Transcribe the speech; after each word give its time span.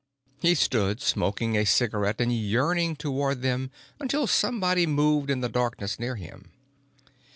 He 0.39 0.55
stood 0.55 0.99
smoking 0.99 1.55
a 1.55 1.63
cigarette 1.63 2.19
and 2.19 2.35
yearning 2.35 2.95
toward 2.95 3.43
them 3.43 3.69
until 3.99 4.25
somebody 4.25 4.87
moved 4.87 5.29
in 5.29 5.41
the 5.41 5.47
darkness 5.47 5.99
near 5.99 6.15
him. 6.15 6.49